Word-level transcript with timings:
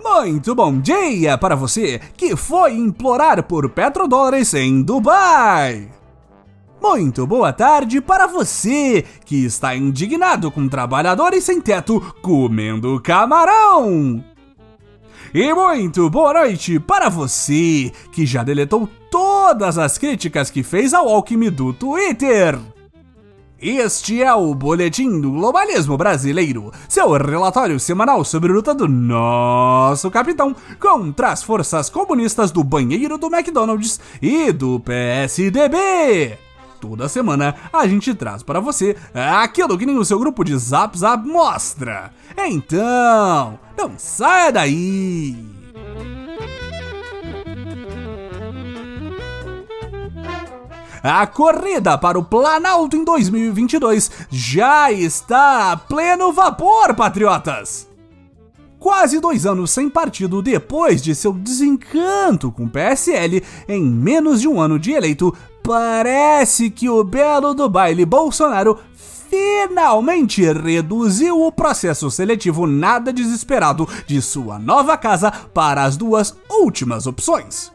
Muito 0.00 0.54
bom 0.54 0.78
dia 0.78 1.36
para 1.36 1.56
você 1.56 2.00
que 2.16 2.36
foi 2.36 2.74
implorar 2.74 3.42
por 3.42 3.68
petrodólares 3.68 4.54
em 4.54 4.80
Dubai. 4.80 5.88
Muito 6.80 7.26
boa 7.26 7.52
tarde 7.52 8.00
para 8.00 8.28
você 8.28 9.04
que 9.24 9.44
está 9.44 9.74
indignado 9.74 10.52
com 10.52 10.68
trabalhadores 10.68 11.42
sem 11.42 11.60
teto 11.60 12.00
comendo 12.22 13.00
camarão. 13.00 14.24
E 15.34 15.52
muito 15.52 16.08
boa 16.10 16.34
noite 16.34 16.78
para 16.78 17.08
você 17.08 17.90
que 18.12 18.24
já 18.24 18.44
deletou 18.44 18.88
todas 19.10 19.78
as 19.78 19.98
críticas 19.98 20.48
que 20.48 20.62
fez 20.62 20.94
ao 20.94 21.08
Alckmin 21.08 21.50
do 21.50 21.72
Twitter. 21.72 22.58
Este 23.62 24.20
é 24.20 24.34
o 24.34 24.52
Boletim 24.56 25.20
do 25.20 25.30
Globalismo 25.30 25.96
Brasileiro, 25.96 26.72
seu 26.88 27.12
relatório 27.12 27.78
semanal 27.78 28.24
sobre 28.24 28.50
a 28.50 28.54
luta 28.56 28.74
do 28.74 28.88
nosso 28.88 30.10
capitão 30.10 30.52
contra 30.80 31.30
as 31.30 31.44
forças 31.44 31.88
comunistas 31.88 32.50
do 32.50 32.64
banheiro 32.64 33.16
do 33.16 33.32
McDonald's 33.32 34.00
e 34.20 34.50
do 34.50 34.80
PSDB. 34.80 36.36
Toda 36.80 37.08
semana 37.08 37.54
a 37.72 37.86
gente 37.86 38.12
traz 38.16 38.42
para 38.42 38.58
você 38.58 38.96
aquilo 39.14 39.78
que 39.78 39.86
nem 39.86 39.96
o 39.96 40.04
seu 40.04 40.18
grupo 40.18 40.42
de 40.42 40.58
Zap 40.58 40.98
Zap 40.98 41.24
mostra. 41.24 42.10
Então, 42.36 43.60
não 43.78 43.92
saia 43.96 44.50
daí! 44.50 45.61
A 51.02 51.26
corrida 51.26 51.98
para 51.98 52.16
o 52.16 52.22
Planalto 52.22 52.96
em 52.96 53.02
2022 53.02 54.08
já 54.30 54.92
está 54.92 55.72
a 55.72 55.76
pleno 55.76 56.32
vapor, 56.32 56.94
patriotas! 56.94 57.88
Quase 58.78 59.18
dois 59.18 59.44
anos 59.44 59.72
sem 59.72 59.88
partido 59.88 60.40
depois 60.40 61.02
de 61.02 61.12
seu 61.12 61.32
desencanto 61.32 62.52
com 62.52 62.66
o 62.66 62.70
PSL, 62.70 63.42
em 63.68 63.82
menos 63.82 64.40
de 64.40 64.46
um 64.46 64.60
ano 64.60 64.78
de 64.78 64.92
eleito, 64.92 65.36
parece 65.64 66.70
que 66.70 66.88
o 66.88 67.02
belo 67.02 67.52
do 67.52 67.68
baile 67.68 68.04
Bolsonaro 68.04 68.78
finalmente 68.94 70.44
reduziu 70.52 71.44
o 71.44 71.50
processo 71.50 72.12
seletivo 72.12 72.64
nada 72.64 73.12
desesperado 73.12 73.88
de 74.06 74.22
sua 74.22 74.56
nova 74.56 74.96
casa 74.96 75.32
para 75.32 75.82
as 75.82 75.96
duas 75.96 76.36
últimas 76.48 77.08
opções. 77.08 77.72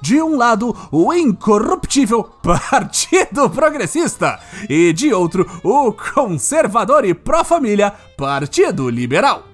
De 0.00 0.20
um 0.20 0.36
lado, 0.36 0.76
o 0.90 1.12
incorruptível 1.12 2.24
Partido 2.42 3.48
Progressista 3.50 4.38
e 4.68 4.92
de 4.92 5.12
outro, 5.12 5.46
o 5.62 5.92
conservador 5.92 7.04
e 7.04 7.14
pró-família 7.14 7.92
Partido 8.16 8.88
Liberal. 8.88 9.44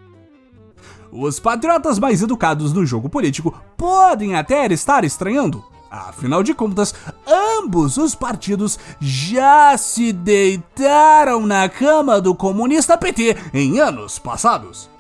Os 1.10 1.38
patriotas 1.38 1.98
mais 1.98 2.22
educados 2.22 2.72
no 2.72 2.86
jogo 2.86 3.08
político 3.08 3.54
podem 3.76 4.34
até 4.34 4.66
estar 4.72 5.04
estranhando. 5.04 5.62
Afinal 5.90 6.42
de 6.42 6.54
contas, 6.54 6.94
ambos 7.26 7.98
os 7.98 8.14
partidos 8.14 8.78
já 8.98 9.76
se 9.76 10.10
deitaram 10.10 11.46
na 11.46 11.68
cama 11.68 12.18
do 12.18 12.34
comunista 12.34 12.96
PT 12.96 13.36
em 13.52 13.78
anos 13.78 14.18
passados. 14.18 14.91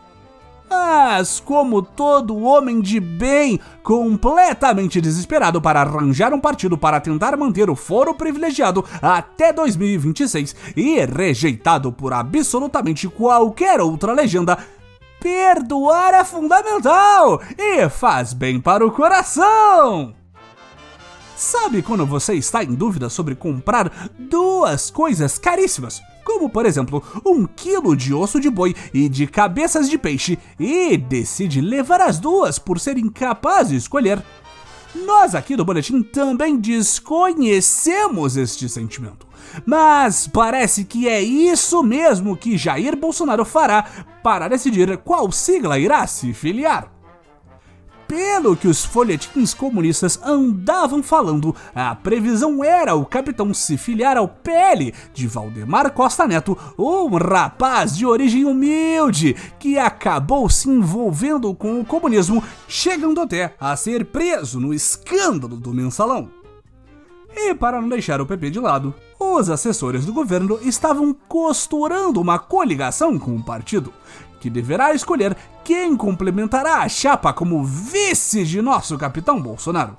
Mas, 0.74 1.38
como 1.38 1.82
todo 1.82 2.40
homem 2.40 2.80
de 2.80 2.98
bem, 2.98 3.60
completamente 3.82 5.02
desesperado 5.02 5.60
para 5.60 5.82
arranjar 5.82 6.32
um 6.32 6.40
partido 6.40 6.78
para 6.78 6.98
tentar 6.98 7.36
manter 7.36 7.68
o 7.68 7.76
foro 7.76 8.14
privilegiado 8.14 8.82
até 9.02 9.52
2026 9.52 10.56
e 10.74 11.04
rejeitado 11.04 11.92
por 11.92 12.14
absolutamente 12.14 13.06
qualquer 13.06 13.82
outra 13.82 14.14
legenda, 14.14 14.56
perdoar 15.20 16.14
é 16.14 16.24
fundamental 16.24 17.42
e 17.58 17.86
faz 17.90 18.32
bem 18.32 18.58
para 18.58 18.86
o 18.86 18.90
coração. 18.90 20.14
Sabe 21.36 21.82
quando 21.82 22.06
você 22.06 22.32
está 22.32 22.64
em 22.64 22.74
dúvida 22.74 23.10
sobre 23.10 23.34
comprar 23.34 24.10
duas 24.18 24.90
coisas 24.90 25.38
caríssimas? 25.38 26.00
Como 26.24 26.48
por 26.48 26.66
exemplo 26.66 27.02
um 27.24 27.46
quilo 27.46 27.96
de 27.96 28.14
osso 28.14 28.40
de 28.40 28.50
boi 28.50 28.74
e 28.92 29.08
de 29.08 29.26
cabeças 29.26 29.88
de 29.88 29.98
peixe, 29.98 30.38
e 30.58 30.96
decide 30.96 31.60
levar 31.60 32.00
as 32.00 32.18
duas 32.18 32.58
por 32.58 32.78
ser 32.78 32.98
incapaz 32.98 33.68
de 33.68 33.76
escolher. 33.76 34.22
Nós 34.94 35.34
aqui 35.34 35.56
do 35.56 35.64
Boletim 35.64 36.02
também 36.02 36.56
desconhecemos 36.56 38.36
este 38.36 38.68
sentimento. 38.68 39.26
Mas 39.66 40.26
parece 40.26 40.84
que 40.84 41.08
é 41.08 41.20
isso 41.20 41.82
mesmo 41.82 42.36
que 42.36 42.58
Jair 42.58 42.96
Bolsonaro 42.96 43.44
fará 43.44 44.06
para 44.22 44.48
decidir 44.48 44.98
qual 44.98 45.30
sigla 45.32 45.78
irá 45.78 46.06
se 46.06 46.32
filiar 46.32 47.01
pelo 48.12 48.54
que 48.54 48.68
os 48.68 48.84
folhetins 48.84 49.54
comunistas 49.54 50.20
andavam 50.22 51.02
falando, 51.02 51.56
a 51.74 51.94
previsão 51.94 52.62
era 52.62 52.94
o 52.94 53.06
capitão 53.06 53.54
se 53.54 53.78
filiar 53.78 54.18
ao 54.18 54.28
PL 54.28 54.92
de 55.14 55.26
Valdemar 55.26 55.90
Costa 55.92 56.26
Neto, 56.26 56.58
um 56.78 57.06
rapaz 57.16 57.96
de 57.96 58.04
origem 58.04 58.44
humilde 58.44 59.34
que 59.58 59.78
acabou 59.78 60.50
se 60.50 60.68
envolvendo 60.68 61.54
com 61.54 61.80
o 61.80 61.86
comunismo, 61.86 62.44
chegando 62.68 63.18
até 63.18 63.54
a 63.58 63.74
ser 63.76 64.04
preso 64.04 64.60
no 64.60 64.74
escândalo 64.74 65.56
do 65.56 65.72
mensalão. 65.72 66.28
E 67.34 67.54
para 67.54 67.80
não 67.80 67.88
deixar 67.88 68.20
o 68.20 68.26
PP 68.26 68.50
de 68.50 68.60
lado, 68.60 68.94
os 69.22 69.48
assessores 69.48 70.04
do 70.04 70.12
governo 70.12 70.58
estavam 70.62 71.14
costurando 71.28 72.20
uma 72.20 72.38
coligação 72.38 73.18
com 73.18 73.36
o 73.36 73.42
partido, 73.42 73.92
que 74.40 74.50
deverá 74.50 74.92
escolher 74.92 75.36
quem 75.64 75.96
complementará 75.96 76.78
a 76.78 76.88
chapa 76.88 77.32
como 77.32 77.64
vice 77.64 78.44
de 78.44 78.60
nosso 78.60 78.98
capitão 78.98 79.40
Bolsonaro, 79.40 79.96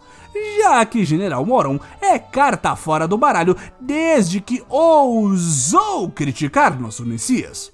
já 0.60 0.86
que 0.86 1.06
General 1.06 1.46
Mourão 1.46 1.80
é 2.02 2.20
carta 2.20 2.76
fora 2.76 3.08
do 3.08 3.18
baralho 3.18 3.56
desde 3.80 4.42
que 4.42 4.64
ousou 4.68 6.10
criticar 6.10 6.80
nosso 6.80 7.06
Messias. 7.06 7.72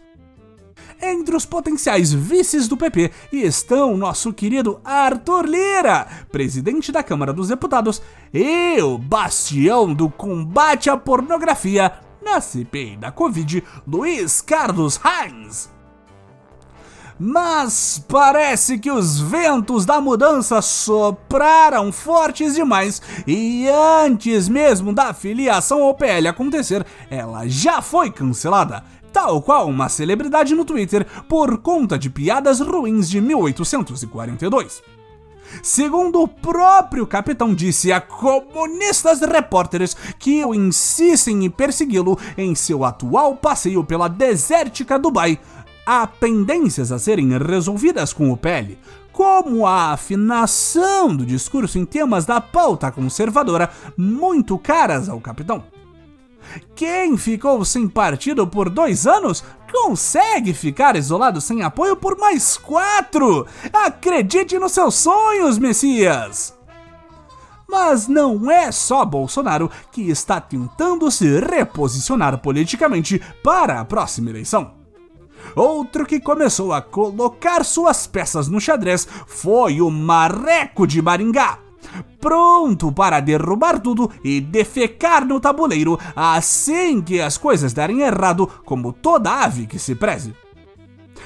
Entre 1.02 1.34
os 1.34 1.46
potenciais 1.46 2.12
vices 2.12 2.68
do 2.68 2.76
PP 2.76 3.12
estão 3.32 3.96
nosso 3.96 4.34
querido 4.34 4.82
Arthur 4.84 5.46
Lira, 5.46 6.06
presidente 6.30 6.92
da 6.92 7.02
Câmara 7.02 7.32
dos 7.32 7.48
Deputados, 7.48 8.02
e 8.34 8.82
o 8.82 8.98
bastião 8.98 9.94
do 9.94 10.10
combate 10.10 10.90
à 10.90 10.98
pornografia 10.98 11.94
na 12.22 12.42
CPI 12.42 12.98
da 12.98 13.12
Covid, 13.12 13.64
Luiz 13.88 14.42
Carlos 14.42 15.00
Heinz. 15.04 15.70
Mas 17.22 18.02
parece 18.08 18.80
que 18.80 18.90
os 18.90 19.20
ventos 19.20 19.86
da 19.86 20.00
mudança 20.00 20.62
sopraram 20.62 21.92
fortes 21.92 22.56
demais 22.56 23.02
e 23.28 23.68
antes 24.06 24.48
mesmo 24.48 24.94
da 24.94 25.14
filiação 25.14 25.84
ao 25.84 25.94
PL 25.94 26.30
acontecer, 26.30 26.86
ela 27.10 27.46
já 27.46 27.82
foi 27.82 28.10
cancelada 28.10 28.86
tal 29.12 29.42
qual 29.42 29.68
uma 29.68 29.90
celebridade 29.90 30.56
no 30.56 30.66
Twitter 30.66 31.06
por 31.28 31.58
conta 31.60 31.98
de 31.98 32.10
piadas 32.10 32.60
ruins 32.60 33.10
de 33.10 33.20
1842. 33.20 34.82
Segundo 35.64 36.22
o 36.22 36.28
próprio 36.28 37.08
capitão 37.08 37.54
disse 37.54 37.92
a 37.92 38.00
comunistas 38.00 39.22
repórteres 39.22 39.96
que 40.18 40.46
o 40.46 40.54
insistem 40.54 41.46
em 41.46 41.50
persegui-lo 41.50 42.18
em 42.38 42.54
seu 42.54 42.86
atual 42.86 43.36
passeio 43.36 43.84
pela 43.84 44.08
desértica 44.08 45.00
Dubai, 45.00 45.40
há 45.86 46.06
pendências 46.06 46.92
a 46.92 47.00
serem 47.00 47.36
resolvidas 47.38 48.14
com 48.14 48.32
o 48.32 48.38
PL, 48.38 48.78
como 49.12 49.66
a 49.66 49.92
afinação 49.92 51.16
do 51.16 51.26
discurso 51.26 51.80
em 51.80 51.86
temas 51.86 52.26
da 52.26 52.40
pauta 52.40 52.92
conservadora 52.92 53.70
muito 53.98 54.58
caras 54.58 55.10
ao 55.10 55.20
capitão. 55.20 55.79
Quem 56.76 57.18
ficou 57.18 57.64
sem 57.66 57.88
partido 57.88 58.48
por 58.48 58.70
dois 58.70 59.06
anos 59.06 59.44
consegue 59.72 60.54
ficar 60.54 60.96
isolado 60.96 61.40
sem 61.40 61.62
apoio 61.62 61.96
por 61.96 62.18
mais 62.18 62.58
quatro! 62.58 63.46
Acredite 63.72 64.58
nos 64.58 64.72
seus 64.72 64.96
sonhos, 64.96 65.58
Messias! 65.58 66.58
Mas 67.70 68.08
não 68.08 68.50
é 68.50 68.72
só 68.72 69.06
Bolsonaro 69.06 69.70
que 69.92 70.10
está 70.10 70.42
tentando 70.42 71.10
se 71.12 71.40
reposicionar 71.40 72.40
politicamente 72.40 73.22
para 73.44 73.80
a 73.80 73.86
próxima 73.86 74.32
eleição. 74.32 74.74
Outro 75.56 76.06
que 76.06 76.20
começou 76.20 76.74
a 76.74 76.82
colocar 76.82 77.64
suas 77.64 78.08
peças 78.08 78.48
no 78.48 78.60
xadrez 78.60 79.08
foi 79.28 79.82
o 79.82 79.90
Marreco 79.90 80.88
de 80.88 81.02
Maringá. 81.02 81.60
Pronto 82.20 82.92
para 82.92 83.20
derrubar 83.20 83.80
tudo 83.80 84.12
e 84.24 84.42
defecar 84.42 85.26
no 85.26 85.40
tabuleiro 85.40 85.98
assim 86.16 87.02
que 87.02 87.22
as 87.22 87.38
coisas 87.38 87.72
derem 87.72 88.02
errado, 88.02 88.50
como 88.66 88.92
toda 88.92 89.44
ave 89.44 89.66
que 89.66 89.80
se 89.80 89.96
preze. 89.96 90.34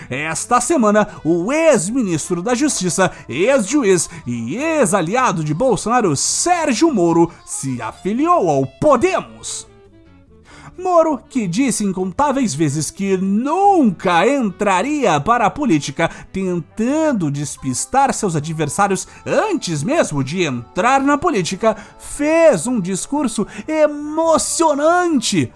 Esta 0.09 0.59
semana, 0.59 1.07
o 1.23 1.51
ex-ministro 1.51 2.41
da 2.41 2.55
Justiça, 2.55 3.11
ex-juiz 3.27 4.09
e 4.25 4.55
ex-aliado 4.55 5.43
de 5.43 5.53
Bolsonaro, 5.53 6.15
Sérgio 6.15 6.91
Moro, 6.91 7.31
se 7.45 7.81
afiliou 7.81 8.49
ao 8.49 8.65
Podemos. 8.65 9.72
Moro, 10.77 11.19
que 11.29 11.47
disse 11.47 11.83
incontáveis 11.83 12.53
vezes 12.53 12.89
que 12.89 13.15
nunca 13.17 14.27
entraria 14.27 15.19
para 15.19 15.45
a 15.45 15.49
política, 15.49 16.09
tentando 16.31 17.29
despistar 17.29 18.13
seus 18.13 18.35
adversários 18.35 19.07
antes 19.25 19.83
mesmo 19.83 20.23
de 20.23 20.43
entrar 20.43 21.01
na 21.01 21.17
política, 21.17 21.77
fez 21.99 22.65
um 22.65 22.79
discurso 22.79 23.45
emocionante 23.67 25.51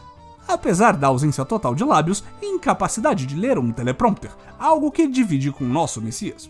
apesar 0.48 0.96
da 0.96 1.08
ausência 1.08 1.44
total 1.44 1.76
de 1.76 1.84
lábios 1.84 2.24
e 2.42 2.46
incapacidade 2.46 3.26
de 3.26 3.36
ler 3.36 3.60
um 3.60 3.72
teleprompter, 3.72 4.32
algo 4.58 4.92
que 4.92 5.06
divide 5.06 5.52
com 5.52 5.66
nosso 5.66 6.02
Messias. 6.02 6.50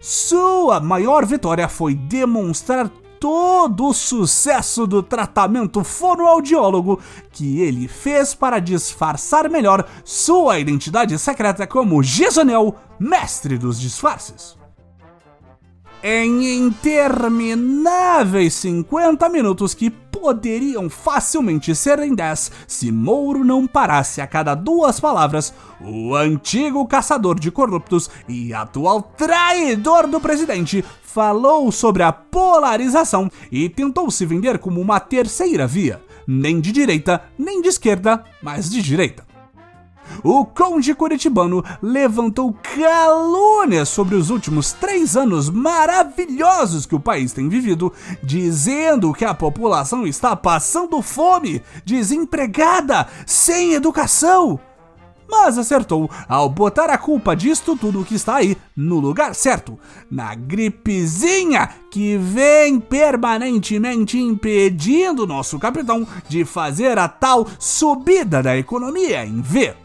Sua 0.00 0.80
maior 0.80 1.26
vitória 1.26 1.68
foi 1.68 1.94
demonstrar 1.94 2.90
todo 3.22 3.86
o 3.86 3.94
sucesso 3.94 4.84
do 4.84 5.00
tratamento 5.00 5.84
fonoaudiólogo 5.84 6.98
que 7.30 7.60
ele 7.60 7.86
fez 7.86 8.34
para 8.34 8.58
disfarçar 8.58 9.48
melhor 9.48 9.88
sua 10.04 10.58
identidade 10.58 11.16
secreta 11.20 11.64
como 11.64 12.02
Gisonel, 12.02 12.74
mestre 12.98 13.56
dos 13.56 13.80
disfarces. 13.80 14.56
Em 16.02 16.58
intermináveis 16.64 18.54
50 18.54 19.28
minutos 19.28 19.72
que 19.72 19.88
poderiam 20.22 20.88
facilmente 20.88 21.74
ser 21.74 21.98
em 21.98 22.14
10 22.14 22.52
se 22.68 22.92
Mouro 22.92 23.44
não 23.44 23.66
parasse 23.66 24.20
a 24.20 24.26
cada 24.26 24.54
duas 24.54 25.00
palavras, 25.00 25.52
o 25.80 26.14
antigo 26.14 26.86
caçador 26.86 27.40
de 27.40 27.50
corruptos 27.50 28.08
e 28.28 28.54
atual 28.54 29.02
traidor 29.02 30.06
do 30.06 30.20
presidente 30.20 30.84
falou 31.02 31.72
sobre 31.72 32.04
a 32.04 32.12
polarização 32.12 33.28
e 33.50 33.68
tentou 33.68 34.12
se 34.12 34.24
vender 34.24 34.60
como 34.60 34.80
uma 34.80 35.00
terceira 35.00 35.66
via, 35.66 36.00
nem 36.24 36.60
de 36.60 36.70
direita, 36.70 37.24
nem 37.36 37.60
de 37.60 37.66
esquerda, 37.66 38.22
mas 38.40 38.70
de 38.70 38.80
direita. 38.80 39.31
O 40.22 40.44
conde 40.44 40.94
curitibano 40.94 41.64
levantou 41.82 42.54
calúnias 42.62 43.88
sobre 43.88 44.14
os 44.14 44.30
últimos 44.30 44.72
três 44.72 45.16
anos 45.16 45.50
maravilhosos 45.50 46.86
que 46.86 46.94
o 46.94 47.00
país 47.00 47.32
tem 47.32 47.48
vivido, 47.48 47.92
dizendo 48.22 49.12
que 49.12 49.24
a 49.24 49.34
população 49.34 50.06
está 50.06 50.36
passando 50.36 51.02
fome, 51.02 51.62
desempregada, 51.84 53.08
sem 53.26 53.74
educação 53.74 54.60
mas 55.32 55.56
acertou 55.56 56.10
ao 56.28 56.46
botar 56.46 56.90
a 56.90 56.98
culpa 56.98 57.34
disto 57.34 57.74
tudo 57.74 58.04
que 58.04 58.16
está 58.16 58.36
aí 58.36 58.54
no 58.76 59.00
lugar 59.00 59.34
certo, 59.34 59.78
na 60.10 60.34
gripezinha 60.34 61.70
que 61.90 62.18
vem 62.18 62.78
permanentemente 62.78 64.18
impedindo 64.18 65.26
nosso 65.26 65.58
capitão 65.58 66.06
de 66.28 66.44
fazer 66.44 66.98
a 66.98 67.08
tal 67.08 67.46
subida 67.58 68.42
da 68.42 68.58
economia 68.58 69.24
em 69.24 69.40
V. 69.40 69.81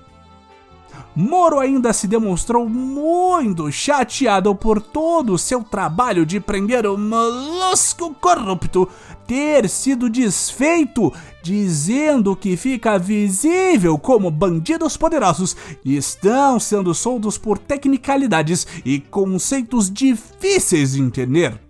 Moro 1.19 1.59
ainda 1.59 1.93
se 1.93 2.07
demonstrou 2.07 2.69
muito 2.69 3.71
chateado 3.71 4.53
por 4.53 4.79
todo 4.79 5.33
o 5.33 5.37
seu 5.39 5.63
trabalho 5.63 6.27
de 6.27 6.39
prender 6.39 6.85
o 6.85 6.95
molusco 6.95 8.13
corrupto 8.13 8.87
ter 9.25 9.67
sido 9.67 10.11
desfeito, 10.11 11.11
dizendo 11.41 12.35
que 12.35 12.55
fica 12.55 12.99
visível 12.99 13.97
como 13.97 14.29
bandidos 14.29 14.95
poderosos 14.95 15.57
estão 15.83 16.59
sendo 16.59 16.93
soltos 16.93 17.35
por 17.35 17.57
tecnicalidades 17.57 18.67
e 18.85 18.99
conceitos 18.99 19.89
difíceis 19.91 20.91
de 20.91 21.01
entender. 21.01 21.66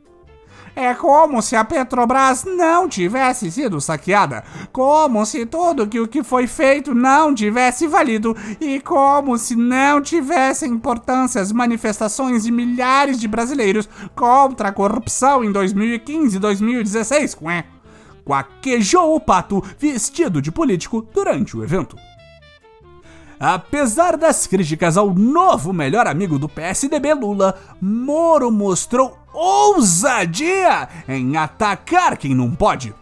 É 0.80 0.94
como 0.94 1.42
se 1.42 1.56
a 1.56 1.66
Petrobras 1.66 2.44
não 2.44 2.88
tivesse 2.88 3.50
sido 3.50 3.82
saqueada, 3.82 4.44
como 4.72 5.26
se 5.26 5.44
tudo 5.44 5.88
que 5.88 6.00
o 6.00 6.08
que 6.08 6.24
foi 6.24 6.46
feito 6.46 6.94
não 6.94 7.34
tivesse 7.34 7.88
valido 7.88 8.38
e 8.62 8.80
como 8.80 9.40
se 9.40 9.56
não 9.56 10.00
tivessem 10.00 10.72
importância 10.72 11.42
as 11.42 11.52
manifestações 11.52 12.44
de 12.44 12.52
milhares 12.52 13.20
de 13.20 13.28
brasileiros 13.28 13.90
contra 14.16 14.70
a 14.70 14.72
corrupção 14.72 15.44
em 15.44 15.52
2015 15.52 16.38
e 16.38 16.40
2016, 16.40 17.38
é? 17.50 17.64
Quaquejou 18.24 19.16
o 19.16 19.20
pato 19.20 19.64
vestido 19.80 20.40
de 20.40 20.52
político 20.52 21.02
durante 21.12 21.58
o 21.58 21.64
evento. 21.64 21.98
Apesar 23.40 24.16
das 24.16 24.46
críticas 24.46 24.96
ao 24.98 25.12
novo 25.12 25.74
melhor 25.74 26.06
amigo 26.06 26.38
do 26.38 26.48
PSDB 26.48 27.16
Lula, 27.16 27.58
Moro 27.82 28.52
mostrou 28.52 29.18
ousadia 29.40 30.88
em 31.08 31.38
atacar 31.38 32.18
quem 32.18 32.34
não 32.34 32.52
pode. 32.52 32.94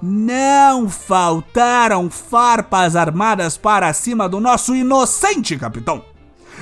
Não 0.00 0.88
faltaram 0.88 2.08
farpas 2.08 2.96
armadas 2.96 3.56
para 3.56 3.92
cima 3.92 4.28
do 4.28 4.40
nosso 4.40 4.74
inocente 4.74 5.58
capitão 5.58 6.02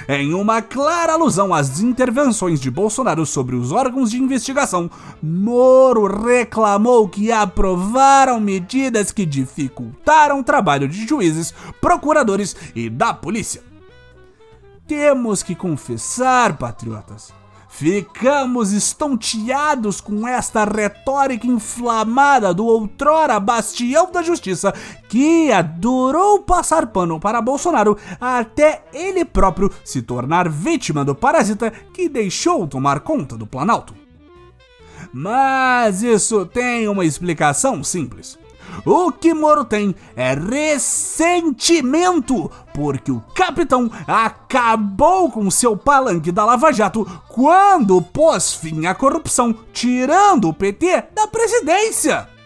em 0.06 0.34
uma 0.34 0.62
clara 0.62 1.14
alusão 1.14 1.52
às 1.52 1.80
intervenções 1.80 2.60
de 2.60 2.70
Bolsonaro 2.70 3.24
sobre 3.24 3.56
os 3.56 3.72
órgãos 3.72 4.10
de 4.10 4.18
investigação, 4.18 4.90
Moro 5.22 6.06
reclamou 6.06 7.08
que 7.08 7.32
aprovaram 7.32 8.40
medidas 8.40 9.10
que 9.10 9.24
dificultaram 9.24 10.40
o 10.40 10.44
trabalho 10.44 10.88
de 10.88 11.06
juízes, 11.06 11.52
procuradores 11.80 12.54
e 12.74 12.88
da 12.88 13.14
polícia. 13.14 13.62
Temos 14.86 15.42
que 15.42 15.54
confessar, 15.54 16.56
patriotas, 16.56 17.32
Ficamos 17.78 18.72
estonteados 18.72 20.00
com 20.00 20.26
esta 20.26 20.64
retórica 20.64 21.46
inflamada 21.46 22.52
do 22.52 22.66
outrora 22.66 23.38
bastião 23.38 24.10
da 24.10 24.20
justiça 24.20 24.74
que 25.08 25.52
adorou 25.52 26.40
passar 26.40 26.88
pano 26.88 27.20
para 27.20 27.40
Bolsonaro 27.40 27.96
até 28.20 28.82
ele 28.92 29.24
próprio 29.24 29.70
se 29.84 30.02
tornar 30.02 30.48
vítima 30.48 31.04
do 31.04 31.14
parasita 31.14 31.70
que 31.94 32.08
deixou 32.08 32.66
tomar 32.66 32.98
conta 32.98 33.36
do 33.36 33.46
Planalto. 33.46 33.94
Mas 35.12 36.02
isso 36.02 36.44
tem 36.46 36.88
uma 36.88 37.04
explicação 37.04 37.84
simples. 37.84 38.36
O 38.84 39.12
que 39.12 39.34
Moro 39.34 39.64
tem 39.64 39.94
é 40.16 40.34
ressentimento, 40.34 42.50
porque 42.74 43.10
o 43.10 43.22
capitão 43.34 43.90
acabou 44.06 45.30
com 45.30 45.50
seu 45.50 45.76
palanque 45.76 46.32
da 46.32 46.44
Lava 46.44 46.72
Jato 46.72 47.06
quando 47.28 48.02
pôs 48.02 48.54
fim 48.54 48.86
à 48.86 48.94
corrupção, 48.94 49.54
tirando 49.72 50.48
o 50.48 50.54
PT 50.54 51.04
da 51.14 51.26
presidência. 51.26 52.37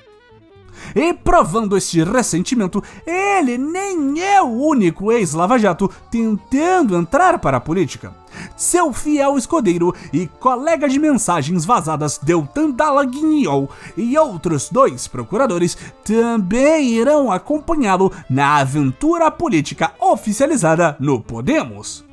E 0.95 1.13
provando 1.15 1.77
este 1.77 2.03
ressentimento, 2.03 2.83
ele 3.07 3.57
nem 3.57 4.23
é 4.23 4.43
o 4.43 4.47
único 4.47 5.11
ex-Lava 5.13 5.59
Jato 5.59 5.91
tentando 6.11 6.97
entrar 6.97 7.39
para 7.39 7.57
a 7.57 7.61
política. 7.61 8.13
Seu 8.57 8.93
fiel 8.93 9.37
escudeiro 9.37 9.95
e 10.13 10.27
colega 10.27 10.89
de 10.89 10.99
mensagens 10.99 11.65
vazadas 11.65 12.19
Deltan 12.19 12.71
Dallagnol 12.71 13.71
e 13.97 14.17
outros 14.17 14.71
dois 14.71 15.07
procuradores 15.07 15.77
também 16.05 16.89
irão 16.91 17.31
acompanhá-lo 17.31 18.13
na 18.29 18.57
aventura 18.57 19.31
política 19.31 19.93
oficializada 20.01 20.97
no 20.99 21.21
Podemos. 21.21 22.05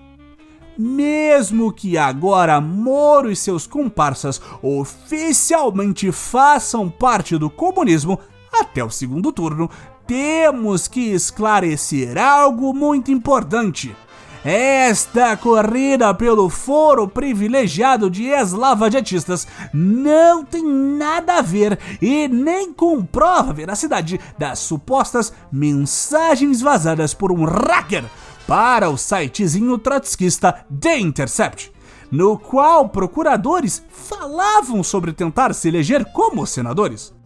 Mesmo 0.78 1.74
que 1.74 1.98
agora 1.98 2.62
Moro 2.62 3.30
e 3.30 3.36
seus 3.36 3.68
comparsas 3.68 4.42
oficialmente 4.62 6.10
façam 6.12 6.90
parte 6.90 7.38
do 7.38 7.50
comunismo, 7.50 8.18
até 8.60 8.84
o 8.84 8.90
segundo 8.90 9.32
turno, 9.32 9.70
temos 10.06 10.88
que 10.88 11.12
esclarecer 11.12 12.18
algo 12.18 12.74
muito 12.74 13.12
importante. 13.12 13.96
Esta 14.44 15.36
corrida 15.36 16.14
pelo 16.14 16.50
foro 16.50 17.10
privilegiado 17.10 18.10
de 18.10 18.28
ex-lavajatistas 18.28 19.46
não 19.74 20.46
tem 20.46 20.64
nada 20.64 21.40
a 21.40 21.42
ver 21.42 21.78
e 22.02 22.28
nem 22.30 22.72
comprova 22.72 23.52
a 23.52 23.54
veracidade 23.54 24.20
das 24.38 24.60
supostas 24.60 25.34
mensagens 25.52 26.62
vazadas 26.62 27.14
por 27.14 27.34
um 27.34 27.44
hacker 27.44 28.06
para 28.48 28.90
o 28.90 28.98
sitezinho 28.98 29.78
trotskista 29.78 30.66
The 30.80 30.98
Intercept, 30.98 31.72
no 32.10 32.40
qual 32.40 32.88
procuradores 32.88 33.84
falavam 33.90 34.82
sobre 34.84 35.12
tentar 35.12 35.54
se 35.54 35.68
eleger 35.68 36.06
como 36.14 36.48
senadores 36.48 37.19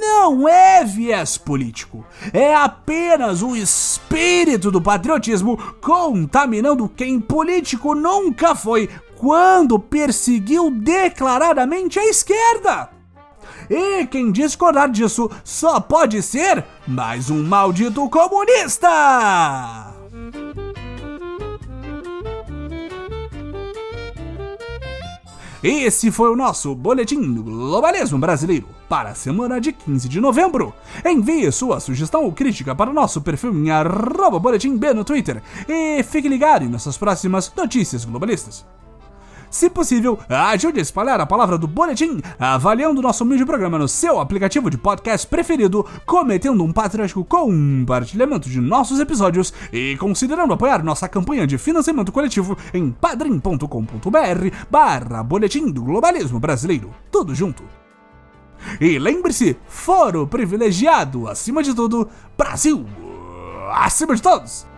não 0.00 0.48
é 0.48 0.84
viés 0.84 1.38
político, 1.38 2.04
é 2.32 2.54
apenas 2.54 3.42
o 3.42 3.54
espírito 3.56 4.70
do 4.70 4.80
patriotismo 4.80 5.56
contaminando 5.80 6.88
quem 6.88 7.20
político 7.20 7.94
nunca 7.94 8.54
foi 8.54 8.88
quando 9.16 9.78
perseguiu 9.78 10.70
declaradamente 10.70 11.98
a 11.98 12.04
esquerda. 12.04 12.90
E 13.70 14.06
quem 14.06 14.30
discordar 14.30 14.90
disso 14.90 15.30
só 15.42 15.80
pode 15.80 16.22
ser 16.22 16.64
mais 16.86 17.30
um 17.30 17.42
maldito 17.42 18.08
comunista! 18.10 19.93
Esse 25.66 26.10
foi 26.10 26.28
o 26.28 26.36
nosso 26.36 26.74
Boletim 26.74 27.32
do 27.32 27.42
Globalismo 27.42 28.18
Brasileiro 28.18 28.68
para 28.86 29.08
a 29.08 29.14
semana 29.14 29.58
de 29.58 29.72
15 29.72 30.10
de 30.10 30.20
novembro. 30.20 30.74
Envie 31.02 31.50
sua 31.50 31.80
sugestão 31.80 32.24
ou 32.24 32.32
crítica 32.32 32.74
para 32.74 32.90
o 32.90 32.92
nosso 32.92 33.22
perfil 33.22 33.54
em 33.54 33.70
arroba 33.70 34.38
boletim 34.38 34.76
B 34.76 34.92
no 34.92 35.06
Twitter 35.06 35.42
e 35.66 36.02
fique 36.02 36.28
ligado 36.28 36.66
em 36.66 36.68
nossas 36.68 36.98
próximas 36.98 37.50
notícias 37.56 38.04
globalistas. 38.04 38.62
Se 39.54 39.70
possível, 39.70 40.18
ajude 40.28 40.80
a 40.80 40.82
espalhar 40.82 41.20
a 41.20 41.26
palavra 41.26 41.56
do 41.56 41.68
boletim, 41.68 42.20
avaliando 42.40 43.00
nosso 43.00 43.22
humilde 43.22 43.46
programa 43.46 43.78
no 43.78 43.86
seu 43.86 44.18
aplicativo 44.18 44.68
de 44.68 44.76
podcast 44.76 45.28
preferido, 45.28 45.86
cometendo 46.04 46.64
um 46.64 46.72
patriótico 46.72 47.24
compartilhamento 47.24 48.50
de 48.50 48.60
nossos 48.60 48.98
episódios 48.98 49.54
e 49.72 49.96
considerando 49.96 50.52
apoiar 50.52 50.82
nossa 50.82 51.08
campanha 51.08 51.46
de 51.46 51.56
financiamento 51.56 52.10
coletivo 52.10 52.58
em 52.74 52.90
padrim.com.br 52.90 54.56
barra 54.68 55.22
boletim 55.22 55.70
do 55.70 55.84
globalismo 55.84 56.40
brasileiro. 56.40 56.90
Tudo 57.12 57.32
junto. 57.32 57.62
E 58.80 58.98
lembre-se, 58.98 59.56
foro 59.68 60.26
privilegiado 60.26 61.28
acima 61.28 61.62
de 61.62 61.72
tudo, 61.72 62.08
Brasil 62.36 62.84
acima 63.72 64.16
de 64.16 64.22
todos! 64.22 64.73